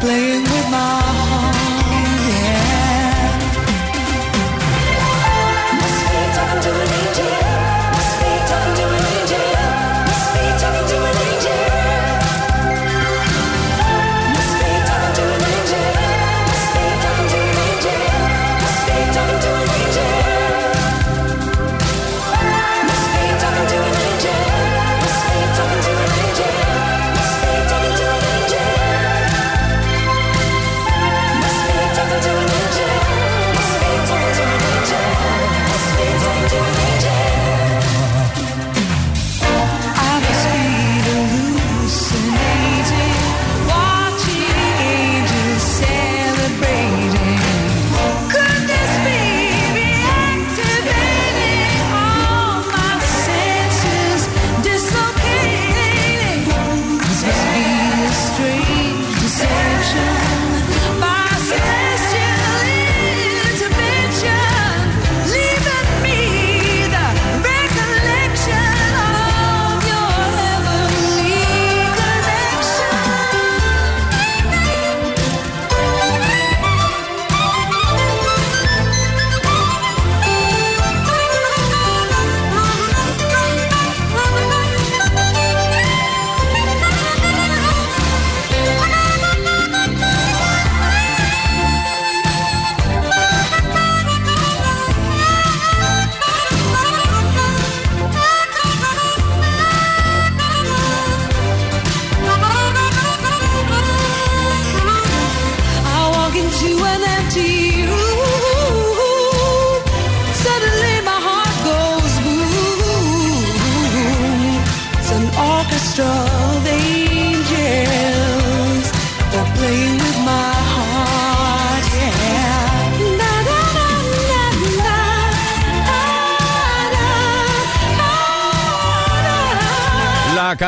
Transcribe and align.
Playing 0.00 0.49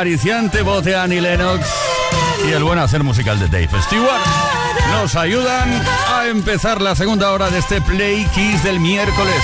acariciante 0.02 0.62
voz 0.62 0.82
de 0.84 0.96
Annie 0.96 1.20
Lennox 1.20 1.64
y 2.44 2.50
el 2.50 2.64
buen 2.64 2.80
hacer 2.80 3.04
musical 3.04 3.38
de 3.38 3.46
Dave 3.46 3.80
Stewart 3.84 4.20
nos 4.90 5.14
ayudan 5.14 5.80
a 6.12 6.26
empezar 6.26 6.80
la 6.82 6.96
segunda 6.96 7.30
hora 7.30 7.50
de 7.50 7.60
este 7.60 7.80
Play 7.80 8.26
Kiss 8.34 8.64
del 8.64 8.80
miércoles. 8.80 9.36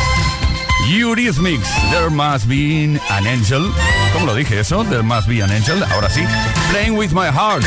Eurythmics, 0.91 1.69
There 1.93 2.11
Must 2.11 2.47
Be 2.47 3.01
an 3.09 3.27
Angel. 3.29 3.71
¿Cómo 4.13 4.27
lo 4.27 4.35
dije 4.35 4.59
eso? 4.59 4.83
There 4.83 5.05
Must 5.05 5.29
Be 5.29 5.45
an 5.45 5.53
Angel. 5.53 5.81
Ahora 5.93 6.11
sí. 6.11 6.25
Playing 6.73 6.99
with 6.99 7.13
My 7.13 7.27
Heart. 7.27 7.65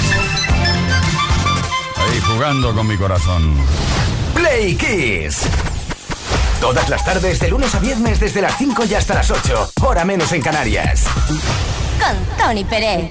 Ahí 1.95 2.19
jugando 2.19 2.75
con 2.75 2.87
mi 2.87 2.97
corazón. 2.97 3.55
Play 4.35 4.75
Kiss. 4.75 5.43
Todas 6.59 6.89
las 6.89 7.05
tardes, 7.05 7.39
de 7.39 7.47
lunes 7.47 7.73
a 7.73 7.79
viernes, 7.79 8.19
desde 8.19 8.41
las 8.41 8.57
5 8.57 8.83
y 8.83 8.95
hasta 8.95 9.13
las 9.13 9.31
8. 9.31 9.71
Hora 9.81 10.03
menos 10.03 10.33
en 10.33 10.41
Canarias. 10.41 11.05
Con 12.01 12.37
Tony 12.37 12.63
Pérez. 12.63 13.09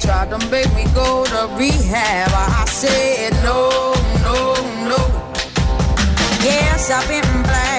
Yes, 6.42 6.90
I've 6.90 7.06
been 7.06 7.42
black, 7.42 7.69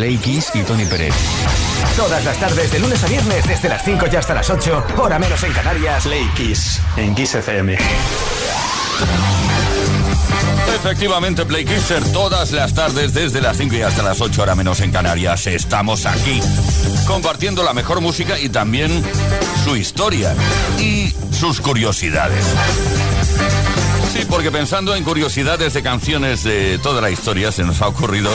y 0.00 0.62
Tony 0.62 0.84
Pérez. 0.84 1.12
Todas 1.96 2.24
las 2.24 2.38
tardes, 2.38 2.70
de 2.70 2.78
lunes 2.78 3.02
a 3.02 3.08
viernes, 3.08 3.48
desde 3.48 3.68
las 3.68 3.82
5 3.84 4.06
y 4.12 4.16
hasta 4.16 4.32
las 4.32 4.48
8, 4.48 4.84
hora 4.96 5.18
menos 5.18 5.42
en 5.42 5.52
Canarias. 5.52 6.04
Play 6.04 6.24
Kiss, 6.36 6.80
en 6.96 7.16
Kiss 7.16 7.34
FM. 7.34 7.76
Efectivamente, 10.76 11.44
Play 11.44 11.64
Kisser, 11.64 12.04
todas 12.12 12.52
las 12.52 12.74
tardes, 12.74 13.12
desde 13.12 13.40
las 13.40 13.56
5 13.56 13.74
y 13.74 13.82
hasta 13.82 14.04
las 14.04 14.20
8, 14.20 14.40
hora 14.40 14.54
menos 14.54 14.78
en 14.80 14.92
Canarias, 14.92 15.48
estamos 15.48 16.06
aquí, 16.06 16.40
compartiendo 17.04 17.64
la 17.64 17.74
mejor 17.74 18.00
música 18.00 18.38
y 18.38 18.48
también 18.50 19.02
su 19.64 19.74
historia 19.74 20.32
y 20.78 21.12
sus 21.32 21.60
curiosidades. 21.60 22.44
Sí, 24.12 24.20
porque 24.30 24.52
pensando 24.52 24.94
en 24.94 25.02
curiosidades 25.02 25.74
de 25.74 25.82
canciones 25.82 26.44
de 26.44 26.78
toda 26.78 27.00
la 27.00 27.10
historia, 27.10 27.50
se 27.50 27.64
nos 27.64 27.82
ha 27.82 27.88
ocurrido 27.88 28.30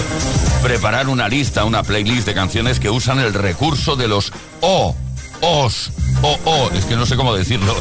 preparar 0.64 1.10
una 1.10 1.28
lista, 1.28 1.66
una 1.66 1.84
playlist 1.84 2.26
de 2.26 2.34
canciones 2.34 2.80
que 2.80 2.90
usan 2.90 3.20
el 3.20 3.34
recurso 3.34 3.98
de 3.98 4.08
los 4.08 4.32
O, 4.62 4.96
Os, 5.42 5.92
O, 6.22 6.40
O, 6.46 6.72
es 6.72 6.86
que 6.86 6.96
no 6.96 7.06
sé 7.06 7.18
cómo 7.18 7.36
decirlo, 7.36 7.76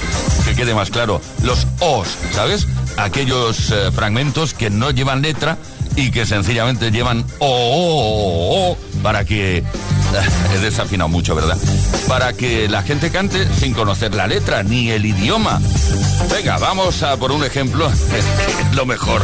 que 0.45 0.55
quede 0.57 0.75
más 0.75 0.91
claro, 0.91 1.21
los 1.45 1.67
Os, 1.79 2.09
¿sabes? 2.33 2.67
Aquellos 2.97 3.71
eh, 3.71 3.93
fragmentos 3.93 4.53
que 4.53 4.69
no 4.69 4.91
llevan 4.91 5.23
letra 5.23 5.59
y 5.95 6.11
que 6.11 6.27
sencillamente 6.27 6.91
llevan 6.91 7.25
O, 7.39 7.47
O, 7.47 8.73
O, 8.73 8.77
para 9.01 9.25
que 9.25 9.63
He 10.55 10.59
desafinado 10.59 11.09
mucho, 11.09 11.35
¿verdad? 11.35 11.57
Para 12.09 12.33
que 12.33 12.69
la 12.69 12.83
gente 12.83 13.11
cante 13.11 13.49
sin 13.55 13.73
conocer 13.73 14.15
la 14.15 14.27
letra 14.27 14.63
ni 14.63 14.91
el 14.91 15.07
idioma. 15.07 15.61
Venga, 16.31 16.59
vamos 16.59 17.03
a 17.03 17.17
por 17.17 17.33
un 17.33 17.45
ejemplo. 17.45 17.91
Lo 18.75 18.85
mejor. 18.87 19.23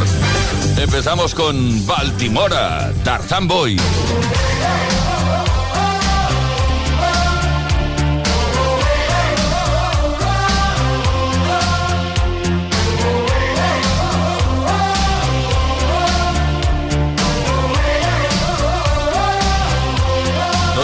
Empezamos 0.79 1.35
con 1.35 1.85
Baltimora, 1.85 2.93
Tarzan 3.03 3.47
Boy. 3.47 3.77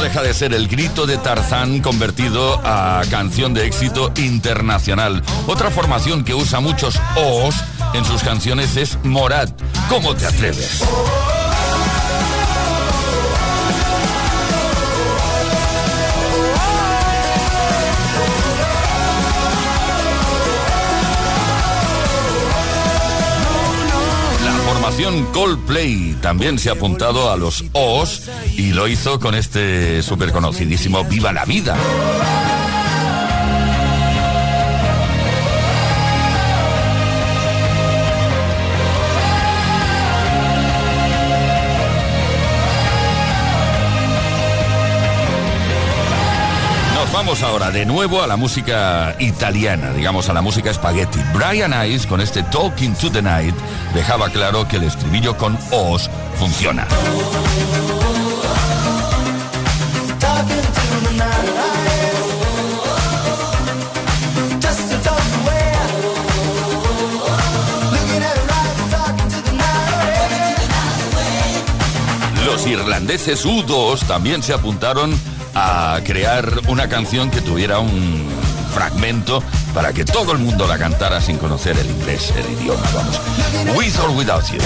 deja 0.01 0.21
de 0.21 0.33
ser 0.35 0.53
el 0.53 0.67
grito 0.67 1.07
de 1.07 1.17
Tarzán 1.17 1.81
convertido 1.81 2.61
a 2.63 3.01
canción 3.09 3.55
de 3.55 3.65
éxito 3.65 4.11
internacional. 4.17 5.23
Otra 5.47 5.71
formación 5.71 6.23
que 6.23 6.35
usa 6.35 6.59
muchos 6.59 7.01
O's 7.15 7.55
en 7.95 8.05
sus 8.05 8.23
canciones 8.23 8.77
es 8.77 8.97
Morat. 9.03 9.49
¿Cómo 9.89 10.15
te 10.15 10.25
atreves? 10.25 10.83
Coldplay 25.33 26.15
también 26.21 26.57
se 26.57 26.69
ha 26.69 26.73
apuntado 26.73 27.29
a 27.29 27.35
los 27.35 27.65
O's 27.73 28.29
y 28.55 28.71
lo 28.71 28.87
hizo 28.87 29.19
con 29.19 29.35
este 29.35 30.01
súper 30.01 30.31
conocidísimo 30.31 31.03
Viva 31.03 31.33
la 31.33 31.43
Vida. 31.43 31.75
Vamos 47.15 47.43
ahora 47.43 47.71
de 47.71 47.85
nuevo 47.85 48.21
a 48.21 48.27
la 48.27 48.35
música 48.35 49.15
italiana, 49.19 49.93
digamos 49.93 50.27
a 50.27 50.33
la 50.33 50.41
música 50.41 50.73
spaghetti. 50.73 51.17
Brian 51.33 51.73
Ice 51.89 52.05
con 52.09 52.19
este 52.19 52.43
Talking 52.43 52.93
to 52.95 53.09
the 53.09 53.21
Night 53.21 53.55
dejaba 53.93 54.29
claro 54.29 54.67
que 54.67 54.75
el 54.75 54.83
estribillo 54.83 55.37
con 55.37 55.57
os 55.71 56.09
funciona. 56.37 56.85
Los 72.45 72.67
irlandeses 72.67 73.45
U2 73.45 74.05
también 74.05 74.43
se 74.43 74.53
apuntaron 74.53 75.17
a 75.55 75.99
crear 76.03 76.45
una 76.67 76.87
canción 76.89 77.31
que 77.31 77.41
tuviera 77.41 77.79
un 77.79 78.27
fragmento 78.73 79.41
para 79.73 79.93
que 79.93 80.03
todo 80.03 80.33
el 80.33 80.37
mundo 80.37 80.67
la 80.67 80.77
cantara 80.77 81.21
sin 81.21 81.37
conocer 81.37 81.77
el 81.77 81.89
inglés, 81.89 82.33
el 82.37 82.61
idioma, 82.61 82.83
vamos. 82.93 83.19
With 83.77 83.97
or 83.99 84.11
without 84.11 84.43
you. 84.51 84.59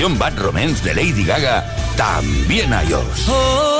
Canción 0.00 0.18
Bad 0.18 0.38
Romance 0.38 0.82
de 0.82 0.94
Lady 0.94 1.24
Gaga 1.24 1.62
también 1.94 2.72
hay 2.72 2.90
os. 2.90 3.79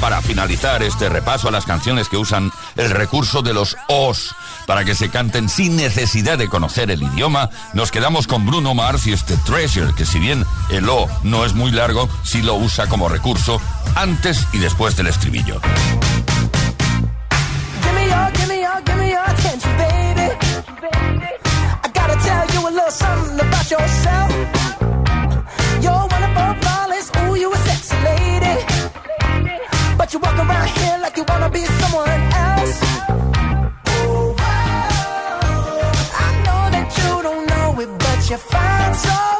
Para 0.00 0.22
finalizar 0.22 0.82
este 0.82 1.08
repaso 1.08 1.48
a 1.48 1.50
las 1.50 1.66
canciones 1.66 2.08
que 2.08 2.16
usan 2.16 2.50
el 2.76 2.90
recurso 2.90 3.42
de 3.42 3.52
los 3.52 3.76
os. 3.88 4.34
Para 4.66 4.84
que 4.84 4.94
se 4.94 5.10
canten 5.10 5.48
sin 5.48 5.76
necesidad 5.76 6.38
de 6.38 6.48
conocer 6.48 6.90
el 6.90 7.02
idioma, 7.02 7.50
nos 7.74 7.90
quedamos 7.90 8.26
con 8.26 8.46
Bruno 8.46 8.74
Mars 8.74 9.06
y 9.06 9.12
este 9.12 9.36
Treasure, 9.38 9.94
que 9.94 10.06
si 10.06 10.18
bien 10.18 10.44
el 10.70 10.88
o 10.88 11.06
no 11.22 11.44
es 11.44 11.54
muy 11.54 11.70
largo, 11.70 12.08
sí 12.24 12.42
lo 12.42 12.54
usa 12.54 12.86
como 12.88 13.08
recurso 13.08 13.60
antes 13.94 14.46
y 14.52 14.58
después 14.58 14.96
del 14.96 15.08
estribillo. 15.08 15.60
You 30.12 30.18
walk 30.18 30.36
around 30.36 30.68
here 30.70 30.98
like 31.00 31.16
you 31.16 31.24
wanna 31.28 31.48
be 31.50 31.60
someone 31.60 32.08
else. 32.08 32.82
Ooh, 33.94 34.34
I 36.26 36.28
know 36.44 36.62
that 36.74 36.88
you 36.98 37.22
don't 37.22 37.46
know 37.46 37.80
it, 37.80 37.90
but 37.96 38.28
you're 38.28 38.38
fine, 38.38 38.94
so 38.94 39.39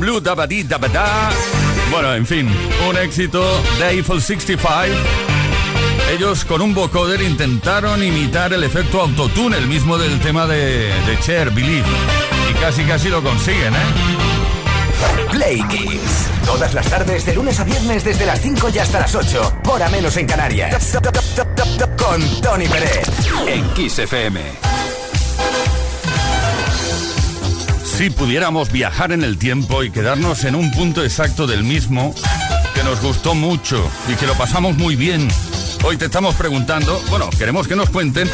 Blue 0.00 0.20
Dabadi 0.20 0.62
Dabada. 0.62 1.30
Bueno, 1.90 2.14
en 2.14 2.26
fin, 2.26 2.48
un 2.88 2.96
éxito 2.96 3.62
de 3.78 3.90
Eiffel 3.90 4.20
65. 4.20 4.94
Ellos 6.12 6.44
con 6.44 6.62
un 6.62 6.74
vocoder 6.74 7.20
intentaron 7.22 8.02
imitar 8.02 8.52
el 8.52 8.64
efecto 8.64 9.00
autotune, 9.00 9.58
el 9.58 9.66
mismo 9.66 9.98
del 9.98 10.20
tema 10.20 10.46
de, 10.46 10.88
de 10.88 11.18
Cher, 11.20 11.50
Believe. 11.50 11.86
Y 12.50 12.54
casi 12.54 12.84
casi 12.84 13.08
lo 13.08 13.22
consiguen, 13.22 13.74
¿eh? 13.74 14.36
Play 15.30 15.62
Kiss. 15.68 16.28
Todas 16.44 16.74
las 16.74 16.86
tardes, 16.88 17.26
de 17.26 17.34
lunes 17.34 17.58
a 17.58 17.64
viernes, 17.64 18.04
desde 18.04 18.24
las 18.24 18.40
5 18.40 18.68
y 18.74 18.78
hasta 18.78 19.00
las 19.00 19.14
8. 19.14 19.60
Hora 19.68 19.88
menos 19.88 20.16
en 20.16 20.26
Canarias. 20.26 20.96
Con 21.98 22.40
Tony 22.40 22.66
Pérez. 22.68 23.08
En 23.46 23.68
Kiss 23.74 23.98
FM. 23.98 24.40
Si 27.96 28.10
pudiéramos 28.10 28.70
viajar 28.70 29.12
en 29.12 29.24
el 29.24 29.38
tiempo 29.38 29.82
y 29.82 29.90
quedarnos 29.90 30.44
en 30.44 30.54
un 30.54 30.70
punto 30.70 31.02
exacto 31.02 31.46
del 31.46 31.64
mismo, 31.64 32.14
que 32.74 32.82
nos 32.82 33.00
gustó 33.00 33.34
mucho 33.34 33.90
y 34.06 34.16
que 34.16 34.26
lo 34.26 34.34
pasamos 34.34 34.76
muy 34.76 34.96
bien, 34.96 35.26
hoy 35.82 35.96
te 35.96 36.04
estamos 36.04 36.34
preguntando, 36.34 37.02
bueno, 37.08 37.30
queremos 37.30 37.66
que 37.66 37.74
nos 37.74 37.88
cuenten, 37.88 38.28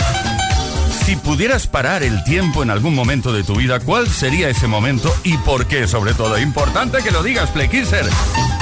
si 1.04 1.16
pudieras 1.16 1.66
parar 1.66 2.02
el 2.02 2.22
tiempo 2.24 2.62
en 2.62 2.70
algún 2.70 2.94
momento 2.94 3.30
de 3.32 3.42
tu 3.42 3.56
vida, 3.56 3.80
¿cuál 3.80 4.08
sería 4.08 4.48
ese 4.48 4.66
momento 4.68 5.12
y 5.24 5.36
por 5.38 5.66
qué? 5.66 5.86
Sobre 5.88 6.14
todo, 6.14 6.38
importante 6.38 7.02
que 7.02 7.10
lo 7.10 7.22
digas, 7.22 7.50
Playkisser. 7.50 8.06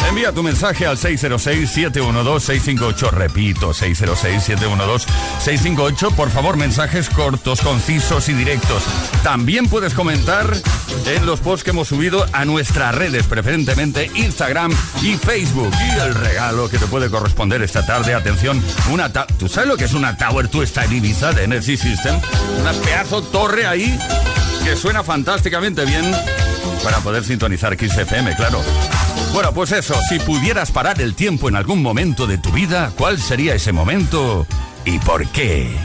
Envía 0.09 0.33
tu 0.33 0.43
mensaje 0.43 0.87
al 0.87 0.97
606-712-658. 0.97 3.11
Repito, 3.11 3.73
606-712-658. 3.75 6.15
Por 6.15 6.31
favor, 6.31 6.57
mensajes 6.57 7.11
cortos, 7.11 7.61
concisos 7.61 8.29
y 8.31 8.33
directos. 8.33 8.83
También 9.23 9.69
puedes 9.69 9.93
comentar 9.95 10.51
en 11.07 11.27
los 11.27 11.41
posts 11.41 11.65
que 11.65 11.71
hemos 11.71 11.89
subido 11.89 12.25
a 12.33 12.45
nuestras 12.47 12.95
redes, 12.95 13.27
preferentemente 13.27 14.11
Instagram 14.15 14.73
y 15.03 15.15
Facebook. 15.17 15.71
Y 15.95 15.99
el 16.01 16.15
regalo 16.15 16.69
que 16.71 16.79
te 16.79 16.87
puede 16.87 17.11
corresponder 17.11 17.61
esta 17.63 17.85
tarde, 17.85 18.15
atención, 18.15 18.63
una 18.91 19.13
ta- 19.13 19.27
¿Tú 19.39 19.49
sabes 19.49 19.69
lo 19.69 19.77
que 19.77 19.85
es 19.85 19.93
una 19.93 20.17
Tower 20.17 20.49
to 20.49 20.65
Style 20.67 20.97
Ibiza 20.97 21.33
de 21.33 21.45
Energy 21.45 21.77
System? 21.77 22.19
Una 22.61 22.73
pedazo 22.73 23.23
torre 23.23 23.67
ahí 23.67 23.99
que 24.65 24.77
suena 24.77 25.03
fantásticamente 25.03 25.85
bien 25.85 26.15
para 26.83 26.99
poder 26.99 27.25
sintonizar 27.25 27.77
Kiss 27.77 27.97
FM, 27.97 28.37
claro. 28.37 28.63
Bueno, 29.33 29.53
pues 29.53 29.73
eso, 29.73 29.95
si 30.09 30.19
pudieras 30.19 30.71
parar 30.73 31.01
el 31.01 31.15
tiempo 31.15 31.49
en 31.49 31.57
algún 31.57 31.83
momento 31.83 32.27
de 32.27 32.39
tu 32.39 32.51
vida, 32.51 32.93
¿cuál 32.97 33.21
sería 33.21 33.55
ese 33.55 33.73
momento 33.73 34.47
y 34.85 34.99
por 34.99 35.27
qué? 35.29 35.77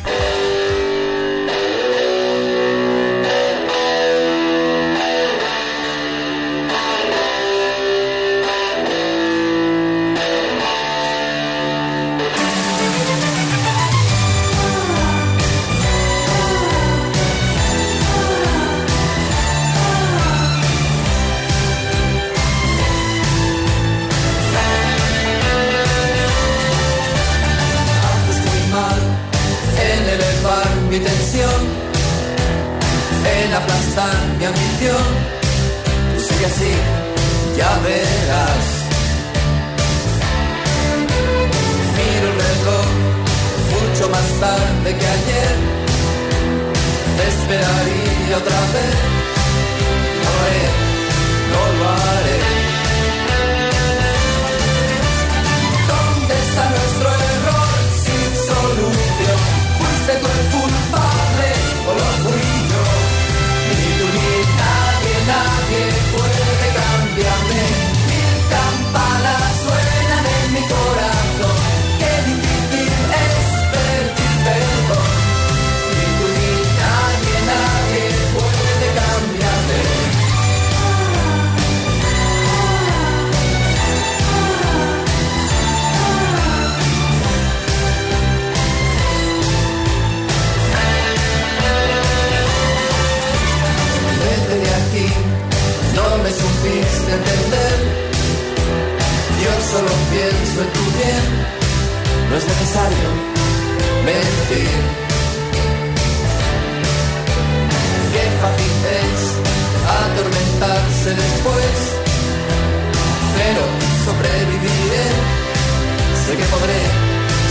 Que 116.38 116.46
podré, 116.46 116.80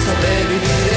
sobreviviré. 0.05 0.93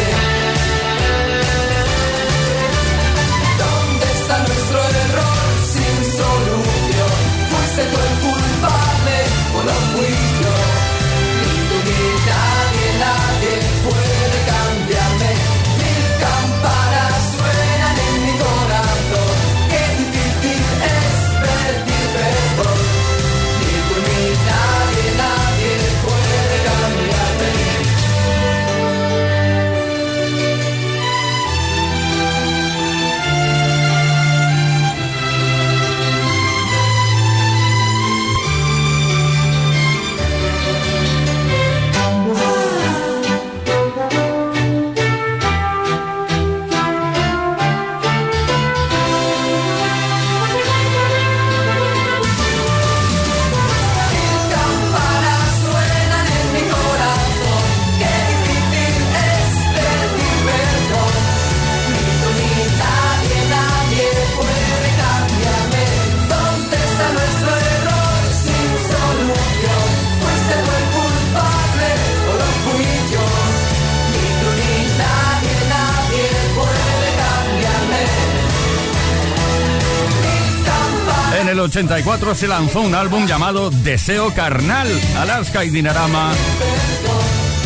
1984 81.78 82.34
se 82.34 82.48
lanzó 82.48 82.82
un 82.82 82.96
álbum 82.96 83.28
llamado 83.28 83.70
Deseo 83.70 84.34
Carnal, 84.34 84.88
Alaska 85.16 85.64
y 85.64 85.70
Dinarama. 85.70 86.32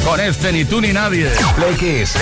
Con 0.03 0.19
este 0.19 0.51
ni 0.51 0.65
tú 0.65 0.81
ni 0.81 0.91
nadie. 0.91 1.31
Play 1.55 1.75
Kiss. 1.75 2.17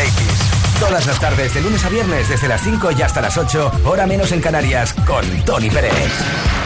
Todas 0.79 1.07
las 1.07 1.19
tardes, 1.19 1.51
de 1.55 1.61
lunes 1.61 1.83
a 1.83 1.89
viernes, 1.89 2.29
desde 2.29 2.47
las 2.47 2.61
5 2.61 2.91
y 2.91 3.01
hasta 3.01 3.21
las 3.21 3.37
8, 3.37 3.71
hora 3.85 4.05
menos 4.05 4.31
en 4.31 4.39
Canarias, 4.39 4.93
con 5.07 5.25
Tony 5.45 5.71
Pérez. 5.71 6.58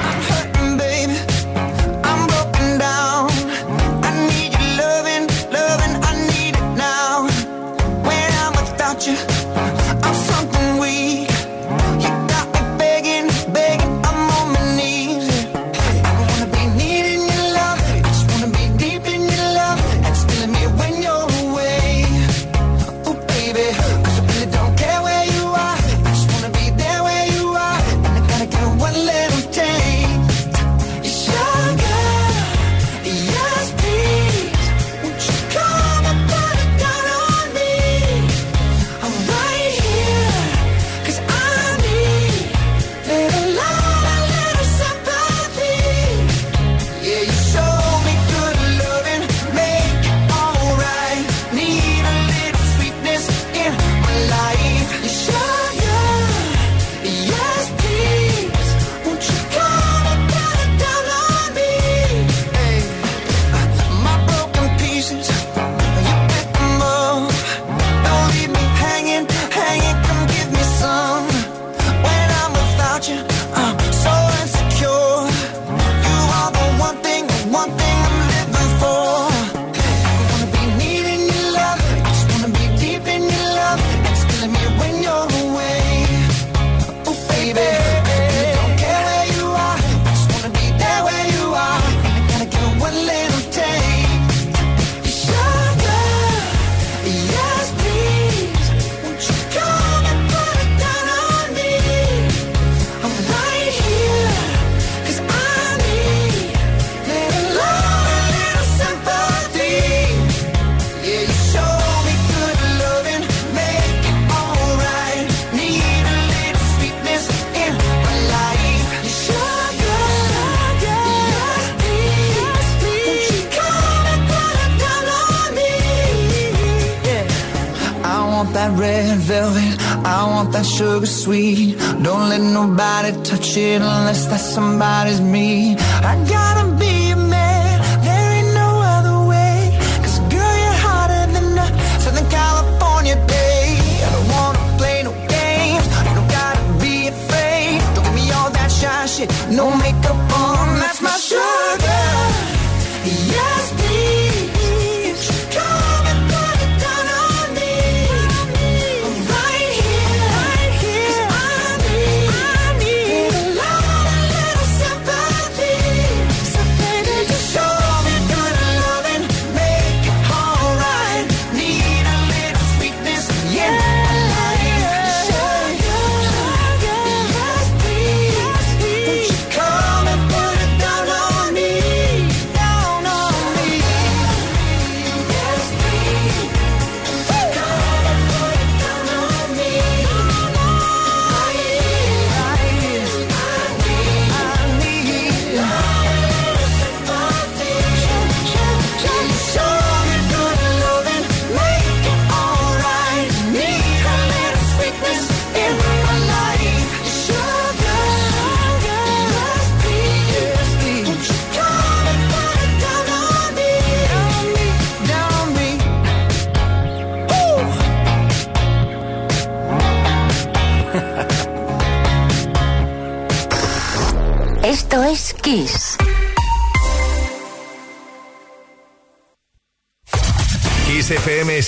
that 134.33 134.39
somebody's 134.39 135.21
me. 135.21 135.75
I 135.77 136.15
got 136.27 136.52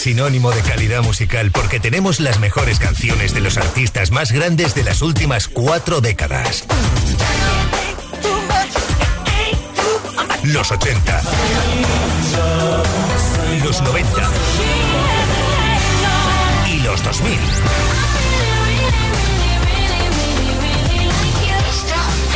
sinónimo 0.06 0.52
de 0.52 0.62
calidad 0.62 1.02
musical 1.02 1.50
porque 1.50 1.80
tenemos 1.80 2.20
las 2.20 2.40
mejores 2.40 2.78
canciones 2.78 3.34
de 3.34 3.42
los 3.42 3.58
artistas 3.58 4.12
más 4.12 4.32
grandes 4.32 4.76
de 4.76 4.84
las 4.84 5.02
últimas 5.02 5.48
cuatro 5.48 6.00
décadas. 6.00 6.64
Los 10.44 10.72
80. 10.72 11.22
Los 13.64 13.82
90. 13.82 14.30
Y 16.70 16.80
los 16.82 17.04
2000. 17.04 17.40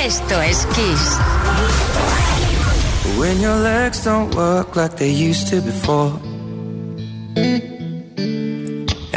Esto 0.03 0.41
es 0.41 0.65
Kiss. 0.73 1.19
When 3.19 3.39
your 3.39 3.57
legs 3.57 4.03
don't 4.03 4.33
work 4.33 4.75
like 4.75 4.95
they 4.97 5.11
used 5.11 5.49
to 5.49 5.61
before. 5.61 6.28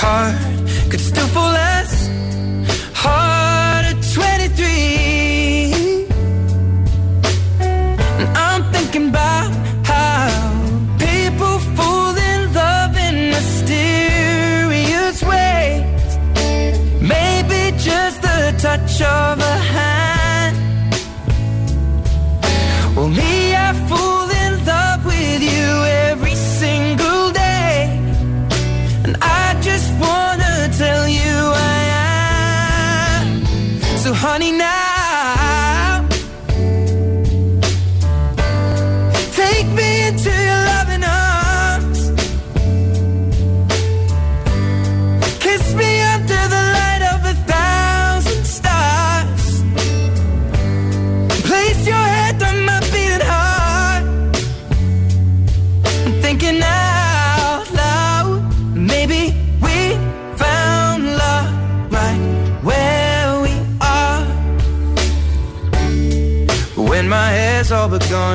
heart 0.00 0.34
could 0.90 1.00
still 1.00 1.26
fall 1.28 1.56
as 1.80 1.90
hard 2.94 3.84
at 3.92 3.98
23. 4.14 6.06
And 8.20 8.28
I'm 8.46 8.62
thinking 8.72 9.08
about 9.08 9.50
how 9.84 10.28
people 11.06 11.58
fall 11.76 12.14
in 12.30 12.40
love 12.60 12.96
in 13.06 13.14
mysterious 13.36 15.18
ways. 15.32 16.08
Maybe 17.14 17.60
just 17.90 18.22
the 18.22 18.54
touch 18.64 19.02
of 19.02 19.40
a 19.40 19.56
hand. 19.72 19.87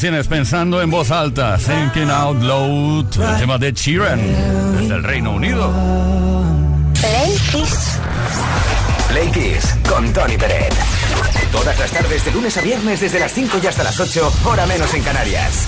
tienes 0.00 0.28
pensando 0.28 0.80
en 0.80 0.90
voz 0.90 1.10
alta, 1.10 1.58
Thinking 1.58 2.10
Out 2.10 2.42
Loud, 2.42 3.06
el 3.20 3.38
tema 3.38 3.58
de 3.58 3.70
Sheeran, 3.72 4.20
desde 4.78 4.94
el 4.94 5.04
Reino 5.04 5.32
Unido. 5.32 5.70
Play 6.94 7.36
Kiss. 7.52 7.98
Play 9.08 9.30
Kiss 9.30 9.76
con 9.86 10.10
Tony 10.14 10.38
Peret. 10.38 10.72
Todas 11.52 11.78
las 11.78 11.90
tardes 11.90 12.24
de 12.24 12.30
lunes 12.30 12.56
a 12.56 12.62
viernes 12.62 13.00
desde 13.00 13.20
las 13.20 13.32
5 13.32 13.58
y 13.62 13.66
hasta 13.66 13.84
las 13.84 14.00
8, 14.00 14.32
hora 14.44 14.64
menos 14.66 14.94
en 14.94 15.02
Canarias. 15.02 15.66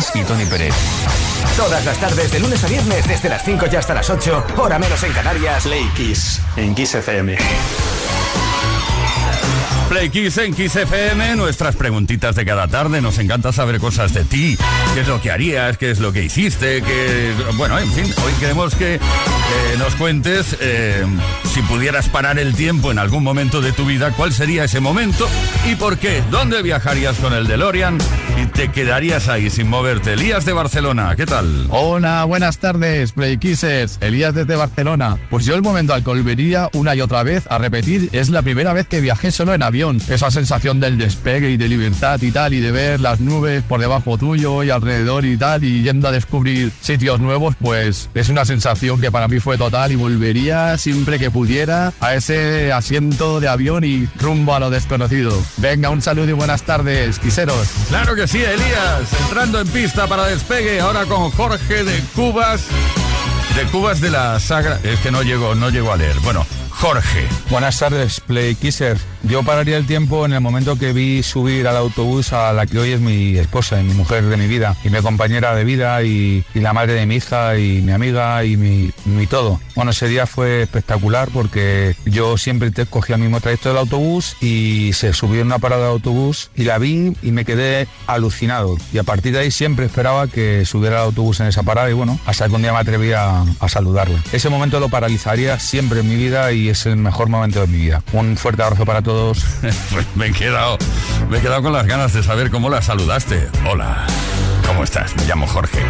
Kiss 0.00 0.12
y 0.14 0.24
Tony 0.24 0.46
Pérez. 0.46 0.74
Todas 1.56 1.84
las 1.84 1.98
tardes, 1.98 2.32
de 2.32 2.40
lunes 2.40 2.64
a 2.64 2.68
viernes, 2.68 3.06
desde 3.06 3.28
las 3.28 3.44
5 3.44 3.66
y 3.70 3.76
hasta 3.76 3.92
las 3.92 4.08
8, 4.08 4.46
hora 4.56 4.78
menos 4.78 5.02
en 5.02 5.12
Canarias. 5.12 5.62
Play 5.64 5.84
Kiss 5.94 6.40
en 6.56 6.74
Kiss 6.74 6.94
FM. 6.94 7.36
Play 9.90 10.08
Kiss 10.08 10.38
en 10.38 10.54
Kiss 10.54 10.76
FM, 10.76 11.36
nuestras 11.36 11.76
preguntitas 11.76 12.34
de 12.34 12.46
cada 12.46 12.66
tarde. 12.68 13.02
Nos 13.02 13.18
encanta 13.18 13.52
saber 13.52 13.78
cosas 13.78 14.14
de 14.14 14.24
ti. 14.24 14.56
¿Qué 14.94 15.00
es 15.00 15.08
lo 15.08 15.20
que 15.20 15.32
harías? 15.32 15.76
¿Qué 15.76 15.90
es 15.90 15.98
lo 15.98 16.12
que 16.12 16.24
hiciste? 16.24 16.80
¿Qué... 16.80 17.34
Bueno, 17.56 17.78
en 17.78 17.92
fin, 17.92 18.04
hoy 18.24 18.32
queremos 18.40 18.74
que 18.74 18.94
eh, 18.94 19.00
nos 19.78 19.96
cuentes 19.96 20.56
eh, 20.60 21.04
si 21.52 21.60
pudieras 21.62 22.08
parar 22.08 22.38
el 22.38 22.54
tiempo 22.54 22.90
en 22.90 22.98
algún 22.98 23.22
momento 23.22 23.60
de 23.60 23.72
tu 23.72 23.84
vida, 23.84 24.12
¿cuál 24.12 24.32
sería 24.32 24.64
ese 24.64 24.80
momento 24.80 25.28
y 25.70 25.74
por 25.74 25.98
qué? 25.98 26.22
¿Dónde 26.30 26.62
viajarías 26.62 27.16
con 27.16 27.34
el 27.34 27.46
DeLorean 27.46 27.98
te 28.60 28.68
quedarías 28.68 29.26
ahí 29.28 29.48
sin 29.48 29.70
moverte? 29.70 30.12
Elías 30.12 30.44
de 30.44 30.52
Barcelona, 30.52 31.16
¿qué 31.16 31.24
tal? 31.24 31.66
Hola, 31.70 32.24
buenas 32.24 32.58
tardes, 32.58 33.12
Play 33.12 33.38
Kissers. 33.38 33.96
Elías 34.02 34.34
desde 34.34 34.54
Barcelona. 34.54 35.16
Pues 35.30 35.46
yo 35.46 35.54
el 35.54 35.62
momento 35.62 35.94
al 35.94 36.04
que 36.04 36.10
volvería 36.10 36.68
una 36.74 36.94
y 36.94 37.00
otra 37.00 37.22
vez 37.22 37.44
a 37.48 37.56
repetir 37.56 38.10
es 38.12 38.28
la 38.28 38.42
primera 38.42 38.74
vez 38.74 38.86
que 38.86 39.00
viajé 39.00 39.30
solo 39.30 39.54
en 39.54 39.62
avión. 39.62 39.98
Esa 40.10 40.30
sensación 40.30 40.78
del 40.78 40.98
despegue 40.98 41.48
y 41.48 41.56
de 41.56 41.68
libertad 41.68 42.20
y 42.20 42.32
tal, 42.32 42.52
y 42.52 42.60
de 42.60 42.70
ver 42.70 43.00
las 43.00 43.20
nubes 43.20 43.62
por 43.62 43.80
debajo 43.80 44.18
tuyo 44.18 44.62
y 44.62 44.68
alrededor 44.68 45.24
y 45.24 45.38
tal, 45.38 45.64
y 45.64 45.82
yendo 45.82 46.08
a 46.08 46.12
descubrir 46.12 46.70
sitios 46.82 47.18
nuevos, 47.18 47.54
pues 47.58 48.10
es 48.12 48.28
una 48.28 48.44
sensación 48.44 49.00
que 49.00 49.10
para 49.10 49.26
mí 49.26 49.40
fue 49.40 49.56
total 49.56 49.92
y 49.92 49.96
volvería 49.96 50.76
siempre 50.76 51.18
que 51.18 51.30
pudiera 51.30 51.94
a 51.98 52.14
ese 52.14 52.74
asiento 52.74 53.40
de 53.40 53.48
avión 53.48 53.84
y 53.84 54.06
rumbo 54.18 54.54
a 54.54 54.60
lo 54.60 54.68
desconocido. 54.68 55.32
Venga, 55.56 55.88
un 55.88 56.02
saludo 56.02 56.28
y 56.28 56.34
buenas 56.34 56.64
tardes, 56.64 57.18
quiseros. 57.18 57.66
Claro 57.88 58.14
que 58.14 58.28
sí, 58.28 58.42
Elías. 58.52 59.12
Entrando 59.24 59.60
en 59.60 59.68
pista 59.68 60.06
para 60.06 60.26
despegue, 60.26 60.80
ahora 60.80 61.06
con 61.06 61.30
Jorge 61.30 61.84
de 61.84 62.00
Cubas. 62.14 62.66
De 63.54 63.64
Cubas 63.66 64.00
de 64.00 64.10
la 64.10 64.40
Sagra. 64.40 64.80
Es 64.82 64.98
que 65.00 65.10
no 65.10 65.22
llego, 65.22 65.54
no 65.54 65.70
llego 65.70 65.92
a 65.92 65.96
leer. 65.96 66.18
Bueno, 66.20 66.44
Jorge. 66.80 67.28
Buenas 67.50 67.78
tardes, 67.78 68.20
Play 68.20 68.54
Kisser. 68.54 68.96
Yo 69.24 69.42
pararía 69.42 69.76
el 69.76 69.86
tiempo 69.86 70.24
en 70.24 70.32
el 70.32 70.40
momento 70.40 70.78
que 70.78 70.94
vi 70.94 71.22
subir 71.22 71.68
al 71.68 71.76
autobús 71.76 72.32
a 72.32 72.54
la 72.54 72.64
que 72.64 72.78
hoy 72.78 72.92
es 72.92 73.00
mi 73.00 73.36
esposa 73.36 73.78
y 73.78 73.84
mi 73.84 73.92
mujer 73.92 74.24
de 74.24 74.38
mi 74.38 74.46
vida, 74.46 74.74
y 74.82 74.88
mi 74.88 74.98
compañera 75.02 75.54
de 75.54 75.64
vida, 75.64 76.02
y, 76.02 76.42
la 76.54 76.72
madre 76.72 76.94
de 76.94 77.04
mi 77.04 77.16
hija, 77.16 77.58
y 77.58 77.82
mi 77.82 77.92
amiga, 77.92 78.42
y 78.44 78.56
mi, 78.56 78.90
mi 79.04 79.26
todo. 79.26 79.60
Bueno, 79.74 79.90
ese 79.90 80.08
día 80.08 80.26
fue 80.26 80.62
espectacular 80.62 81.28
porque 81.32 81.96
yo 82.06 82.38
siempre 82.38 82.70
te 82.70 82.86
cogía 82.86 83.16
el 83.16 83.22
mismo 83.22 83.40
trayecto 83.40 83.68
del 83.68 83.78
autobús 83.78 84.36
y 84.40 84.92
se 84.94 85.12
subió 85.12 85.42
en 85.42 85.48
una 85.48 85.58
parada 85.58 85.82
de 85.82 85.90
autobús 85.90 86.50
y 86.54 86.64
la 86.64 86.78
vi 86.78 87.12
y 87.22 87.32
me 87.32 87.44
quedé 87.44 87.88
alucinado. 88.06 88.78
Y 88.92 88.98
a 88.98 89.02
partir 89.02 89.32
de 89.34 89.40
ahí 89.40 89.50
siempre 89.50 89.84
esperaba 89.84 90.28
que 90.28 90.64
subiera 90.64 90.96
el 90.96 91.02
autobús 91.02 91.40
en 91.40 91.46
esa 91.46 91.62
parada 91.62 91.90
y 91.90 91.94
bueno, 91.94 92.18
hasta 92.24 92.48
que 92.48 92.54
un 92.54 92.62
día 92.62 92.72
me 92.72 92.78
atreví 92.78 93.12
a, 93.12 93.42
a 93.42 93.68
saludarla. 93.68 94.18
Ese 94.32 94.48
momento 94.48 94.80
lo 94.80 94.88
paralizaría 94.88 95.58
siempre 95.58 96.00
en 96.00 96.08
mi 96.08 96.16
vida 96.16 96.52
y 96.52 96.69
es 96.70 96.86
el 96.86 96.96
mejor 96.96 97.28
momento 97.28 97.60
de 97.60 97.66
mi 97.66 97.78
vida. 97.78 98.02
Un 98.12 98.36
fuerte 98.36 98.62
abrazo 98.62 98.84
para 98.84 99.02
todos. 99.02 99.44
Pues 99.90 100.06
me 100.14 100.26
he 100.26 100.32
quedado, 100.32 100.78
me 101.28 101.38
he 101.38 101.40
quedado 101.40 101.62
con 101.62 101.72
las 101.72 101.86
ganas 101.86 102.12
de 102.12 102.22
saber 102.22 102.50
cómo 102.50 102.70
la 102.70 102.80
saludaste. 102.82 103.48
Hola. 103.68 104.06
¿Cómo 104.66 104.84
estás? 104.84 105.16
Me 105.16 105.24
llamo 105.26 105.46
Jorge. 105.46 105.80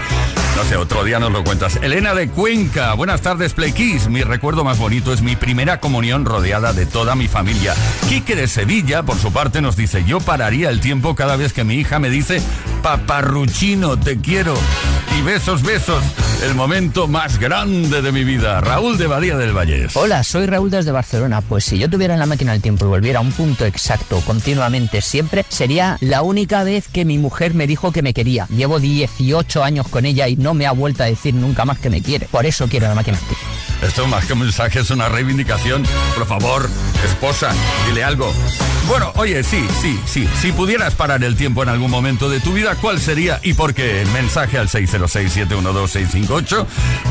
No 0.56 0.64
sé, 0.64 0.76
otro 0.76 1.04
día 1.04 1.18
nos 1.18 1.32
lo 1.32 1.42
cuentas. 1.42 1.78
Elena 1.82 2.14
de 2.14 2.28
Cuenca. 2.28 2.92
Buenas 2.94 3.22
tardes, 3.22 3.54
Play 3.54 3.72
Kiss. 3.72 4.08
Mi 4.08 4.22
recuerdo 4.22 4.64
más 4.64 4.78
bonito 4.78 5.12
es 5.12 5.22
mi 5.22 5.36
primera 5.36 5.80
comunión 5.80 6.24
rodeada 6.24 6.72
de 6.72 6.86
toda 6.86 7.14
mi 7.14 7.28
familia. 7.28 7.74
Quique 8.08 8.36
de 8.36 8.46
Sevilla, 8.46 9.02
por 9.02 9.16
su 9.18 9.32
parte, 9.32 9.62
nos 9.62 9.76
dice, 9.76 10.04
yo 10.04 10.20
pararía 10.20 10.68
el 10.68 10.80
tiempo 10.80 11.14
cada 11.14 11.36
vez 11.36 11.52
que 11.52 11.64
mi 11.64 11.76
hija 11.76 11.98
me 11.98 12.10
dice, 12.10 12.42
paparruchino, 12.82 13.98
te 13.98 14.20
quiero. 14.20 14.54
Y 15.18 15.22
besos, 15.22 15.62
besos. 15.62 16.02
El 16.42 16.54
momento 16.54 17.06
más 17.06 17.38
grande 17.38 18.00
de 18.00 18.12
mi 18.12 18.24
vida. 18.24 18.60
Raúl 18.60 18.96
de 18.96 19.06
Badía 19.06 19.36
del 19.36 19.52
Valles. 19.52 19.94
Hola, 19.94 20.24
soy 20.24 20.46
Raúl 20.46 20.70
desde 20.70 20.90
Barcelona. 20.90 21.42
Pues 21.42 21.64
si 21.64 21.78
yo 21.78 21.90
tuviera 21.90 22.14
en 22.14 22.20
la 22.20 22.26
máquina 22.26 22.52
del 22.52 22.62
tiempo 22.62 22.86
y 22.86 22.88
volviera 22.88 23.18
a 23.18 23.22
un 23.22 23.32
punto 23.32 23.66
exacto, 23.66 24.22
continuamente, 24.24 25.02
siempre, 25.02 25.44
sería 25.48 25.98
la 26.00 26.22
única 26.22 26.64
vez 26.64 26.88
que 26.88 27.04
mi 27.04 27.18
mujer 27.18 27.52
me 27.52 27.66
dijo 27.66 27.92
que 27.92 28.02
me 28.02 28.14
quería. 28.14 28.46
Llevo 28.48 28.80
18 28.80 29.62
años 29.62 29.88
con 29.88 30.06
ella 30.06 30.28
y 30.28 30.36
no 30.36 30.49
me 30.54 30.66
ha 30.66 30.72
vuelto 30.72 31.02
a 31.02 31.06
decir 31.06 31.34
nunca 31.34 31.64
más 31.64 31.78
que 31.78 31.90
me 31.90 32.02
quiere. 32.02 32.26
Por 32.26 32.46
eso 32.46 32.68
quiero 32.68 32.88
la 32.88 32.94
máquina 32.94 33.18
tiempo. 33.18 33.36
Esto 33.82 34.06
más 34.06 34.26
que 34.26 34.34
un 34.34 34.40
mensaje 34.40 34.80
es 34.80 34.90
una 34.90 35.08
reivindicación. 35.08 35.84
Por 36.14 36.26
favor, 36.26 36.68
esposa, 37.04 37.50
dile 37.86 38.04
algo. 38.04 38.30
Bueno, 38.88 39.10
oye, 39.16 39.42
sí, 39.42 39.66
sí, 39.80 39.98
sí. 40.04 40.28
Si 40.40 40.52
pudieras 40.52 40.94
parar 40.94 41.24
el 41.24 41.34
tiempo 41.36 41.62
en 41.62 41.70
algún 41.70 41.90
momento 41.90 42.28
de 42.28 42.40
tu 42.40 42.52
vida, 42.52 42.74
¿cuál 42.74 43.00
sería 43.00 43.40
y 43.42 43.54
por 43.54 43.72
qué? 43.72 44.04
Mensaje 44.12 44.58
al 44.58 44.68
606-712-658. 44.68 46.66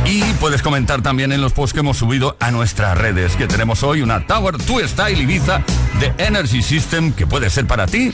Y 0.06 0.22
puedes 0.34 0.62
comentar 0.62 1.02
también 1.02 1.32
en 1.32 1.42
los 1.42 1.54
posts 1.54 1.74
que 1.74 1.80
hemos 1.80 1.98
subido 1.98 2.38
a 2.40 2.52
nuestras 2.52 2.96
redes, 2.98 3.36
que 3.36 3.48
tenemos 3.48 3.82
hoy 3.82 4.02
una 4.02 4.28
Tower 4.28 4.58
2 4.58 4.92
Style 4.92 5.22
Ibiza 5.22 5.64
de 6.00 6.14
Energy 6.18 6.62
System 6.62 7.14
que 7.14 7.26
puede 7.26 7.50
ser 7.50 7.66
para 7.66 7.88
ti 7.88 8.14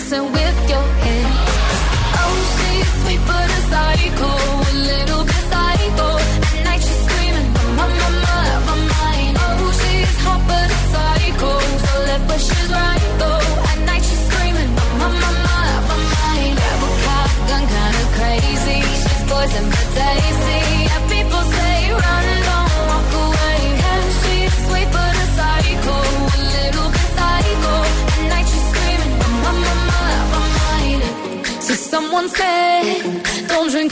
dancing 0.00 0.32
with 0.32 0.49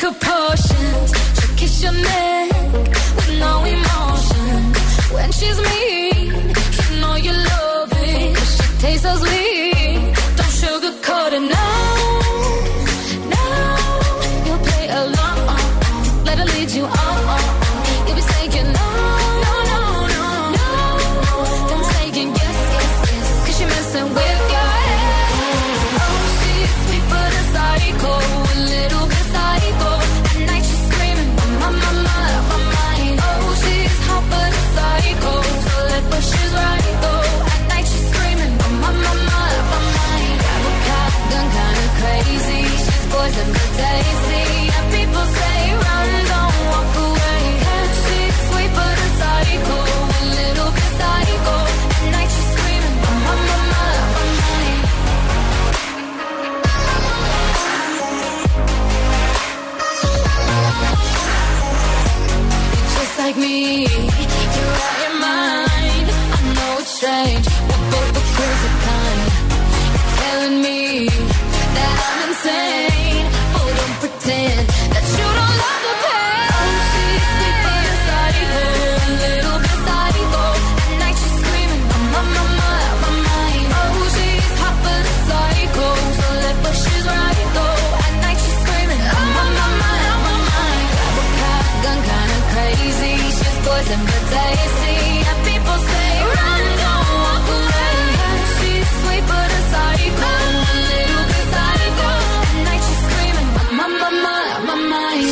don't 0.00 0.37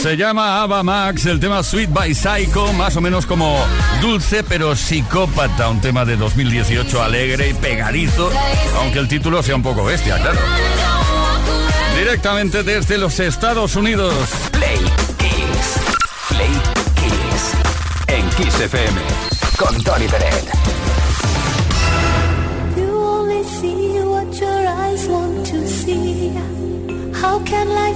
Se 0.07 0.17
llama 0.17 0.63
Ava 0.63 0.85
Max, 0.85 1.27
el 1.27 1.41
tema 1.41 1.65
Sweet 1.65 1.91
by 1.93 2.15
Psycho, 2.15 2.73
más 2.75 2.97
o 2.97 3.01
menos 3.01 3.27
como 3.27 3.59
dulce 4.01 4.45
pero 4.45 4.77
psicópata, 4.77 5.69
un 5.69 5.81
tema 5.81 6.05
de 6.05 6.17
2018 6.17 7.03
alegre 7.03 7.49
y 7.49 7.55
pegadizo, 7.55 8.31
aunque 8.77 9.01
el 9.01 9.09
título 9.09 9.43
sea 9.43 9.57
un 9.57 9.65
poco 9.65 9.85
bestia, 9.85 10.17
claro. 10.19 10.39
Directamente 11.99 12.63
desde 12.63 12.99
los 12.99 13.19
Estados 13.19 13.75
Unidos. 13.75 14.15
Play 14.53 14.79
Kiss. 15.19 15.75
Play 16.29 16.53
Kiss. 16.95 18.07
En 18.07 18.31
Kiss 18.31 18.61
FM. 18.61 19.01
Con 19.59 19.83
Tony 19.83 20.07
Pérez. 20.07 20.45
You 22.77 22.97
only 22.97 23.43
see 23.43 24.01
what 24.05 24.33
your 24.41 24.69
eyes 24.69 25.09
want 25.09 25.51
to 25.51 25.67
see. 25.67 26.33
How 27.13 27.41
can 27.45 27.69
life 27.71 27.96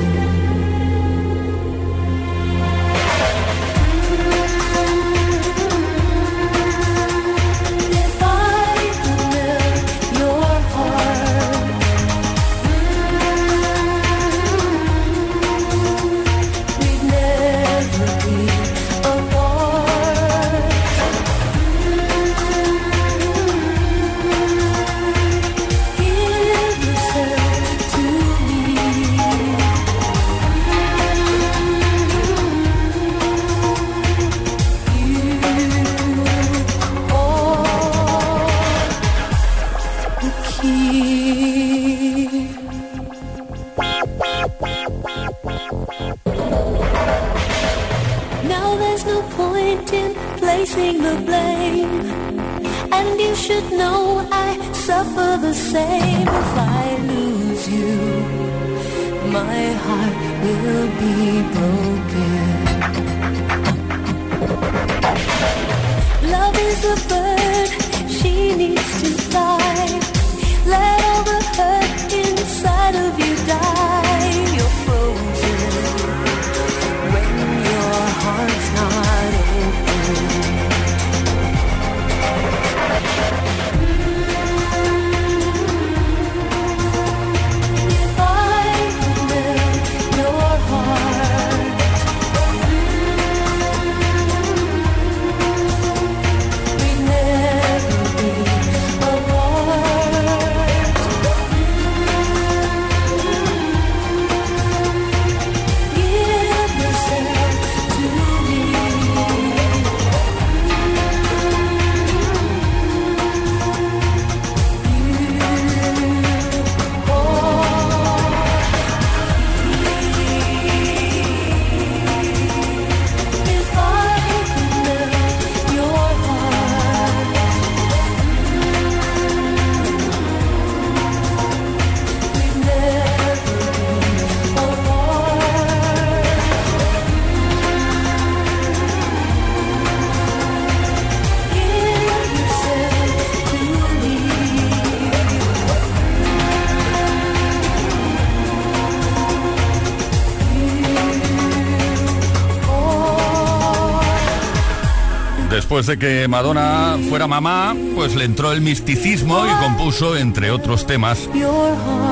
Después 155.81 155.99
de 155.99 156.07
que 156.07 156.27
Madonna 156.27 156.95
fuera 157.09 157.25
mamá, 157.25 157.75
pues 157.95 158.13
le 158.13 158.25
entró 158.25 158.51
el 158.51 158.61
misticismo 158.61 159.43
y 159.47 159.63
compuso, 159.63 160.15
entre 160.15 160.51
otros 160.51 160.85
temas, 160.85 161.27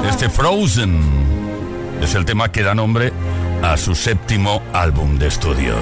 este 0.09 0.27
Frozen. 0.27 0.99
Es 2.01 2.15
el 2.15 2.25
tema 2.25 2.51
que 2.51 2.63
da 2.63 2.73
nombre 2.73 3.13
a 3.61 3.77
su 3.77 3.93
séptimo 3.93 4.63
álbum 4.73 5.19
de 5.19 5.27
estudio. 5.27 5.75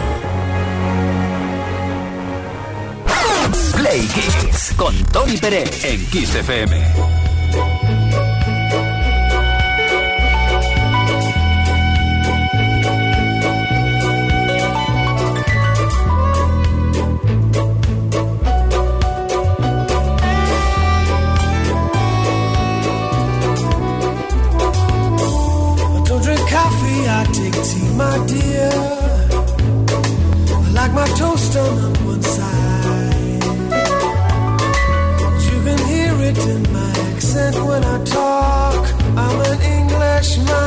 Play 3.77 4.01
Kiss. 4.07 4.73
Con 4.75 4.93
Tony 5.05 5.37
Pérez. 5.37 5.85
En 5.85 6.05
Kiss 6.07 6.35
FM. 6.35 7.16
Tea, 27.63 27.89
my 27.95 28.17
dear. 28.27 28.71
I 30.65 30.69
like 30.79 30.93
my 30.93 31.07
toast 31.17 31.55
on 31.57 31.93
one 32.05 32.21
side. 32.21 33.43
You 35.47 35.57
can 35.65 35.79
hear 35.91 36.13
it 36.29 36.37
in 36.37 36.61
my 36.71 36.91
accent 37.09 37.55
when 37.65 37.83
I 37.83 38.03
talk. 38.03 38.81
I'm 39.23 39.39
an 39.51 39.61
Englishman 39.77 40.66